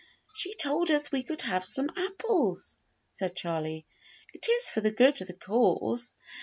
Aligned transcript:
"She 0.33 0.55
told 0.55 0.89
us 0.89 1.11
we 1.11 1.21
could 1.21 1.43
have 1.43 1.63
some 1.63 1.91
apples," 1.95 2.79
said 3.11 3.35
Charley. 3.35 3.85
"It 4.33 4.49
is 4.49 4.67
for 4.67 4.81
the 4.81 4.89
good 4.89 5.21
of 5.21 5.27
the 5.27 5.35
cause. 5.35 6.15